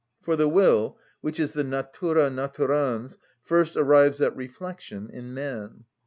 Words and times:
For 0.23 0.35
the 0.35 0.47
will, 0.49 0.97
which 1.21 1.39
is 1.39 1.51
the 1.51 1.63
natura 1.63 2.31
naturans, 2.31 3.17
first 3.43 3.77
arrives 3.77 4.19
at 4.19 4.35
reflection 4.35 5.11
in 5.11 5.31
man. 5.35 5.83